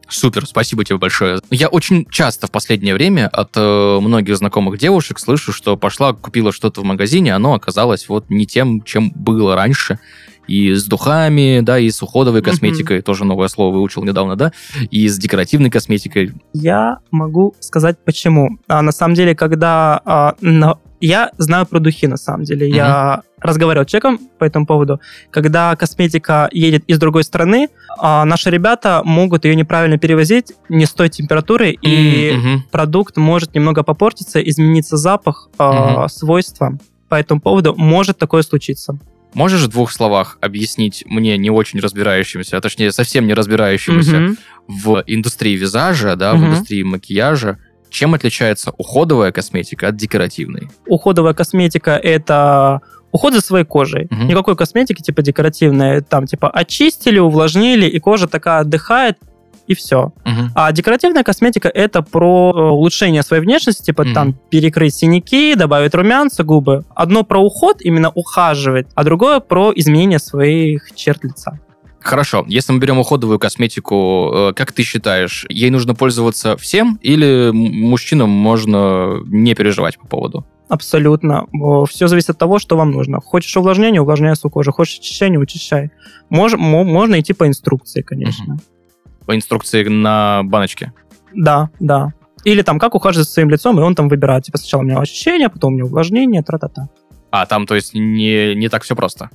[0.08, 1.40] Супер, спасибо тебе большое.
[1.50, 6.52] Я очень часто в последнее время от э, многих знакомых девушек слышу, что пошла, купила
[6.52, 10.00] что-то в магазине, оно оказалось вот не тем, чем было раньше.
[10.48, 14.52] И с духами, да, и с уходовой косметикой, тоже новое слово выучил недавно, да,
[14.92, 16.34] и с декоративной косметикой.
[16.54, 18.60] Я могу сказать почему.
[18.68, 20.00] А, на самом деле, когда...
[20.06, 22.70] а, на- Я знаю про духи, на самом деле.
[22.70, 25.00] Я разговаривал с человеком по этому поводу.
[25.32, 30.92] Когда косметика едет из другой страны, а, наши ребята могут ее неправильно перевозить не с
[30.94, 32.64] той температурой, и Мгм.
[32.72, 36.10] продукт может немного попортиться, измениться запах, а, Мгм.
[36.10, 36.78] свойства.
[37.10, 38.98] По этому поводу может такое случиться.
[39.34, 44.38] Можешь в двух словах объяснить мне, не очень разбирающимся, а точнее совсем не разбирающимся Мгм.
[44.68, 46.46] в индустрии визажа, да, в Мгм.
[46.48, 47.58] индустрии макияжа,
[47.90, 50.70] чем отличается уходовая косметика от декоративной?
[50.88, 52.82] Уходовая косметика– это
[53.16, 54.08] уход за своей кожей.
[54.10, 54.28] Мгм.
[54.28, 56.02] Никакой косметики типа декоративной.
[56.02, 59.18] Там типа очистили, увлажнили, и кожа такая отдыхает,
[59.68, 60.12] и все.
[60.26, 60.52] Мгм.
[60.54, 64.14] А декоративная косметика это про улучшение своей внешности, типа Мгм.
[64.14, 66.84] там перекрыть синяки, добавить румянца, губы.
[66.94, 71.60] Одно про уход, именно ухаживать, а другое про изменение своих черт лица.
[72.02, 77.50] Хорошо, если мы берем уходовую косметику, э, как ты считаешь, ей нужно пользоваться всем или
[77.52, 80.46] мужчинам можно не переживать по поводу?
[80.68, 81.46] Абсолютно.
[81.88, 83.20] Все зависит от того, что вам нужно.
[83.22, 84.72] Хочешь увлажнение, увлажняй свою кожу.
[84.72, 85.92] Хочешь очищение, учащай.
[86.30, 88.58] Мож, мо- можно идти по инструкции, конечно.
[89.26, 90.92] По инструкции на баночке.
[91.34, 92.14] Да, да.
[92.44, 95.00] Или там, как ухаживать за своим лицом, и он там выбирает, типа, сначала у меня
[95.00, 96.90] очищение, потом у меня увлажнение, тра-та-та.
[97.32, 99.30] А, там, то есть, не, не так все просто.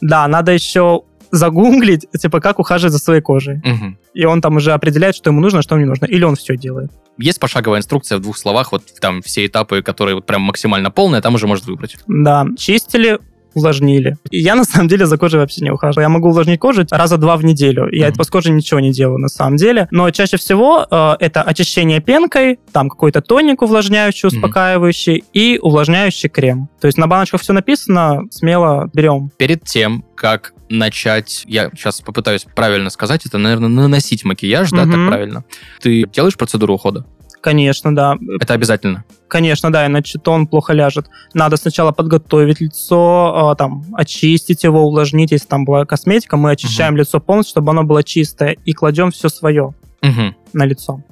[0.00, 3.56] Да, надо еще загуглить, типа, как ухаживать за своей кожей.
[3.64, 3.98] Мгм.
[4.12, 6.04] И он там уже определяет, что ему нужно, а что ему не нужно.
[6.06, 6.92] Или он все делает.
[7.18, 11.20] Есть пошаговая инструкция в двух словах, вот там все этапы, которые вот прям максимально полные,
[11.22, 11.96] там уже может выбрать.
[12.08, 13.18] Да, чистили,
[13.54, 14.16] увлажнили.
[14.30, 16.02] И я, на самом деле, за кожей вообще не ухаживаю.
[16.04, 17.88] Я могу увлажнить кожу раза два в неделю.
[17.92, 18.24] Я Мгм.
[18.24, 19.86] с кожей ничего не делаю, на самом деле.
[19.92, 26.68] Но чаще всего э, это очищение пенкой, там какой-то тоник увлажняющий, успокаивающий и увлажняющий крем.
[26.80, 29.30] То есть на баночках все написано, смело берем.
[29.36, 35.06] Перед тем, как начать, я сейчас попытаюсь правильно сказать, это, наверное, наносить макияж, да, так
[35.08, 35.44] правильно?
[35.80, 37.04] Ты делаешь процедуру ухода?
[37.40, 38.16] Конечно, да.
[38.40, 39.04] Это обязательно.
[39.28, 41.10] Конечно, да, иначе тон плохо ляжет.
[41.34, 45.30] Надо сначала подготовить лицо, а, там, очистить его, увлажнить.
[45.30, 49.28] Если там была косметика, мы очищаем лицо полностью, чтобы оно было чистое, и кладем все
[49.28, 50.34] свое Мгм.
[50.54, 51.02] на лицо.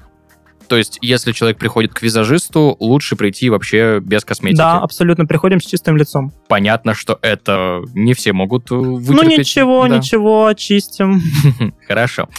[0.73, 4.57] То есть, если человек приходит к визажисту, лучше прийти вообще без косметики.
[4.57, 5.27] Да, абсолютно.
[5.27, 6.33] Приходим с чистым лицом.
[6.49, 9.41] Понятно, что это не все могут э, Ну вытерпеть.
[9.41, 9.99] ничего, Да.
[9.99, 11.21] ничего, очистим.
[11.87, 12.31] Хорошо.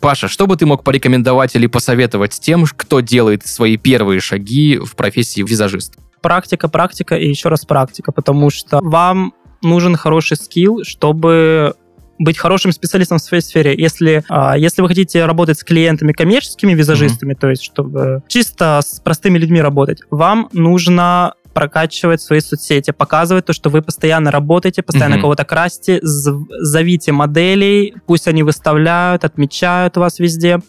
[0.00, 4.96] Паша, что бы ты мог порекомендовать или посоветовать тем, кто делает свои первые шаги в
[4.96, 5.98] профессии визажист?
[6.20, 11.74] Практика, практика и еще раз практика, потому что вам нужен хороший скилл, чтобы
[12.18, 13.74] быть хорошим специалистом в своей сфере.
[13.76, 19.00] Если, а, если вы хотите работать с клиентами коммерческими визажистами, то есть чтобы чисто с
[19.00, 25.16] простыми людьми работать, вам нужно прокачивать свои соцсети, показывать то, что вы постоянно работаете, постоянно
[25.16, 25.22] Мгм.
[25.22, 30.60] кого-то красите, зовите моделей, пусть они выставляют, отмечают вас везде,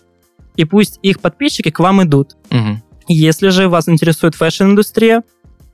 [0.55, 2.38] и пусть их подписчики к вам идут.
[2.49, 2.81] Мгм.
[3.07, 5.23] Если же вас интересует фэшн-индустрия,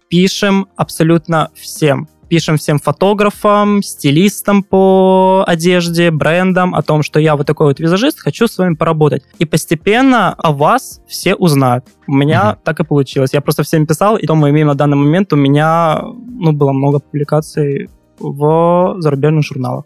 [0.09, 2.07] пишем абсолютно всем.
[2.27, 8.19] Пишем всем фотографам, стилистам по одежде, брендам о том, что я вот такой вот визажист,
[8.19, 9.23] хочу с вами поработать.
[9.37, 11.85] И постепенно о вас все узнают.
[12.07, 12.59] У меня Мгм.
[12.63, 13.33] так и получилось.
[13.33, 16.71] Я просто всем писал, и то мы имеем на данный момент, у меня ну, было
[16.71, 19.85] много публикаций в зарубежных журналах.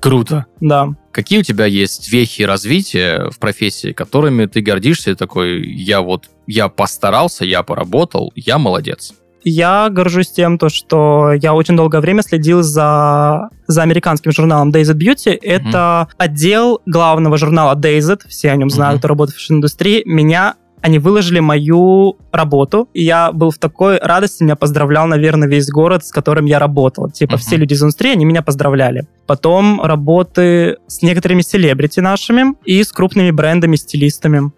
[0.00, 0.46] Круто.
[0.60, 0.88] Да.
[1.12, 6.68] Какие у тебя есть вехи развития в профессии, которыми ты гордишься такой, я вот, я
[6.68, 9.12] постарался, я поработал, я молодец.
[9.42, 14.94] Я горжусь тем, то, что я очень долгое время следил за, за американским журналом Dazed
[14.98, 15.38] Beauty.
[15.40, 18.20] Это отдел главного журнала Dazed.
[18.28, 18.98] Все о нем знают, Мгм.
[19.00, 20.02] кто работает в фэшн-индустрии.
[20.04, 25.68] Меня они выложили мою работу, и я был в такой радости, меня поздравлял, наверное, весь
[25.68, 27.10] город, с которым я работал.
[27.10, 27.40] Типа, Мгм.
[27.40, 29.06] все люди из индустрии, они меня поздравляли.
[29.26, 34.52] Потом работы с некоторыми селебрити нашими и с крупными брендами, стилистами.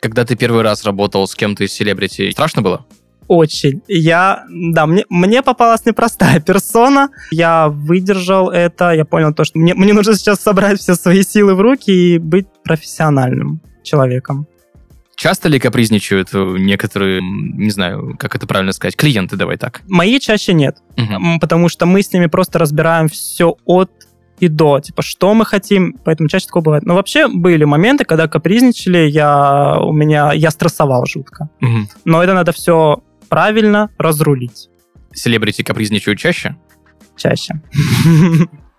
[0.00, 2.84] Когда ты первый раз работал с кем-то из селебрити, страшно было?
[3.28, 3.82] Очень.
[3.88, 7.10] Я, да, мне, мне попалась непростая персона.
[7.30, 11.54] Я выдержал это, я понял то, что мне, мне нужно сейчас собрать все свои силы
[11.54, 14.46] в руки и быть профессиональным человеком.
[15.16, 19.80] Часто ли капризничают э, некоторые, не знаю, как это правильно сказать, клиенты, давай так?
[19.88, 20.76] Мои чаще нет.
[20.98, 23.90] М, потому что мы с ними просто разбираем все от
[24.38, 26.84] и до, типа, что мы хотим, поэтому чаще такое бывает.
[26.84, 31.48] Но вообще были моменты, когда капризничали, я, у меня, я стрессовал жутко.
[31.60, 31.88] Мгм.
[32.04, 34.68] Но это надо все правильно разрулить
[35.12, 36.56] Селебрити капризничают чаще?
[37.16, 37.54] чаще.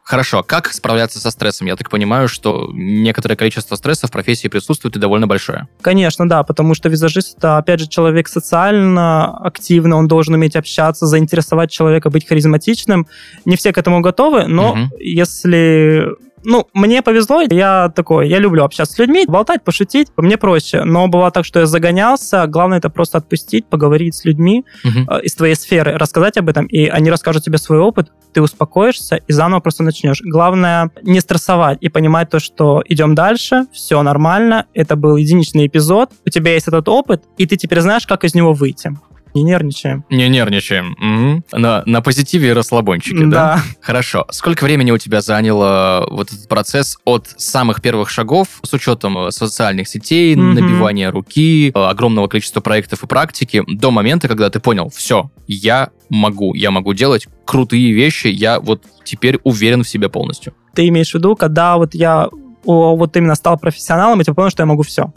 [0.04, 1.68] Хорошо, как справляться со стрессом?
[1.68, 5.68] Я так понимаю, что некоторое количество стресса в профессии присутствует и довольно большое.
[5.82, 11.08] Конечно, да, потому что визажист это, опять же, человек социально активный, он должен уметь общаться,
[11.08, 13.06] заинтересовать человека, быть харизматичным.
[13.44, 14.92] Не все к этому готовы, но Мгм.
[15.00, 16.06] если...
[16.44, 20.84] Ну, мне повезло, я такой, я люблю общаться с людьми, болтать, пошутить, мне проще.
[20.84, 25.08] Но бывало так, что я загонялся, главное это просто отпустить, поговорить с людьми Мгм.
[25.10, 29.16] э, из твоей сферы, рассказать об этом, и они расскажут тебе свой опыт, ты успокоишься
[29.28, 30.22] и заново просто начнешь.
[30.24, 36.12] Главное не стрессовать и понимать то, что идем дальше, все нормально, это был единичный эпизод,
[36.26, 38.96] у тебя есть этот опыт, и ты теперь знаешь, как из него выйти.
[39.38, 40.04] Не нервничаем.
[40.10, 40.96] Не нервничаем.
[40.98, 41.44] Мгм.
[41.52, 43.30] На, на позитиве и расслабончике, да?
[43.58, 43.62] Да.
[43.82, 44.26] Хорошо.
[44.32, 49.32] Сколько времени у тебя заняло вот этот процесс от самых первых шагов с учетом э,
[49.32, 50.56] социальных сетей, Мгм.
[50.56, 55.90] набивания руки, э, огромного количества проектов и практики, до момента, когда ты понял, все, я
[56.10, 60.54] могу, я могу делать крутые вещи, я вот теперь уверен в себе полностью.
[60.74, 62.30] Ты имеешь в виду, когда вот я
[62.66, 65.14] вот именно стал профессионалом, и типа понял, что я могу все.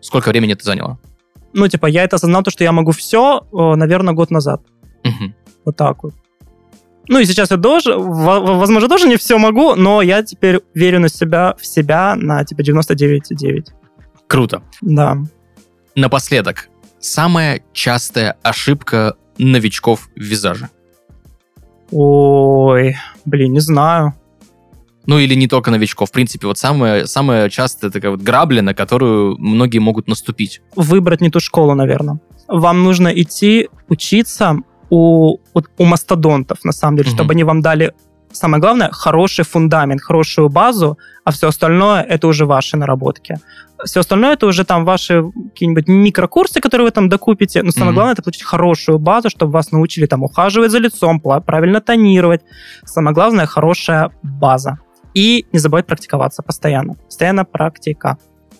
[0.00, 0.98] Сколько времени это заняло?
[1.58, 4.60] Ну, типа, я это осознал, то, что я могу все, наверное, год назад.
[5.04, 5.34] Мгм.
[5.64, 6.14] Вот так вот.
[7.08, 10.60] Ну и сейчас я тоже, во- во- возможно, тоже не все могу, но я теперь
[10.74, 13.68] верю на себя, в себя на типа 99,9.
[14.26, 14.62] Круто.
[14.82, 15.16] Да.
[15.94, 20.68] Напоследок, самая частая ошибка новичков в визаже.
[21.90, 24.14] Ой, блин, не знаю.
[25.06, 26.08] Ну или не только новичков.
[26.08, 30.60] В принципе, вот самое, самое частое такая вот грабля, на которую многие могут наступить.
[30.74, 32.18] Выбрать не ту школу, наверное.
[32.48, 34.56] Вам нужно идти учиться
[34.90, 35.38] у,
[35.78, 37.16] у мастодонтов, на самом деле, Мгм.
[37.16, 37.92] чтобы они вам дали
[38.32, 43.36] самое главное, хороший фундамент, хорошую базу, а все остальное это уже ваши наработки.
[43.84, 47.62] Все остальное это уже там ваши какие-нибудь микрокурсы, которые вы там докупите.
[47.62, 47.94] Но самое Мгм.
[47.94, 52.42] главное это получить хорошую базу, чтобы вас научили там ухаживать за лицом, правильно тонировать.
[52.84, 54.78] Самое главное хорошая база.
[55.16, 56.92] И не забывать практиковаться постоянно.
[57.06, 58.18] Постоянно практика.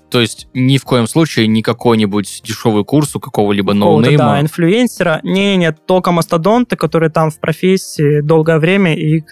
[0.09, 4.17] То есть ни в коем случае не какой-нибудь дешевый курс у какого-либо ноунейма.
[4.17, 5.21] да, инфлюенсера.
[5.23, 9.25] Не-не, только мастодонты, которые там в профессии долгое время, и их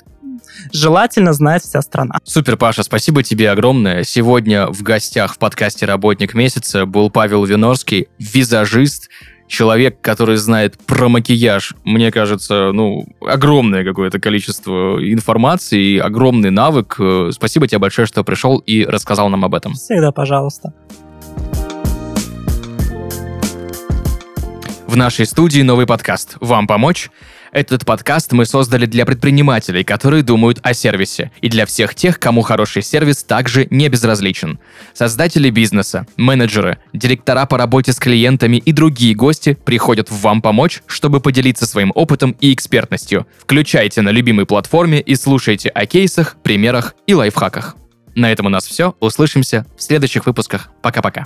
[0.70, 2.18] желательно знает вся страна.
[2.24, 4.02] Супер, Паша, спасибо тебе огромное.
[4.02, 9.08] Сегодня в гостях в подкасте «Работник месяца» был Павел Винорский, визажист,
[9.46, 16.96] человек, который знает про макияж, мне кажется, ну, огромное какое-то количество информации и огромный навык.
[16.98, 19.74] Э, Спасибо тебе большое, что пришел и рассказал нам об этом.
[19.74, 20.72] Всегда, пожалуйста.
[24.86, 27.10] В нашей студии новый подкаст «Вам помочь?».
[27.54, 32.42] Этот подкаст мы создали для предпринимателей, которые думают о сервисе, и для всех тех, кому
[32.42, 34.58] хороший сервис также не безразличен.
[34.92, 41.20] Создатели бизнеса, менеджеры, директора по работе с клиентами и другие гости приходят «Вам помочь?», чтобы
[41.20, 43.24] поделиться своим опытом и экспертностью.
[43.38, 47.76] Включайте на любимой платформе и слушайте о кейсах, примерах и лайфхаках.
[48.16, 48.96] На этом у нас все.
[48.98, 50.70] Услышимся в следующих выпусках.
[50.82, 51.24] Пока-пока.